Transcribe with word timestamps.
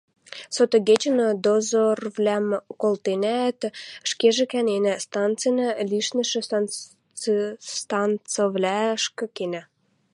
Сотыгечӹн 0.55 1.17
дозорвлӓм 1.43 2.45
колтенӓӓт, 2.81 3.59
ӹшкежӹ 4.05 4.45
кӓненӓ, 4.51 4.93
станцинӓ 5.05 5.67
лишнӹшӹ 5.89 6.39
станицывлӓшкӹ 7.79 9.25
кенӓ 9.35 9.63